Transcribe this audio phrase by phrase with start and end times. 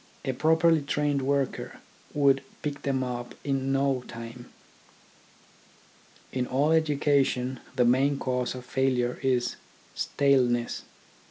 [0.25, 1.79] A properly trained worker
[2.15, 4.49] would pick them up in no time.
[6.31, 9.57] In all education the main cause of failure is
[9.93, 10.81] staleness.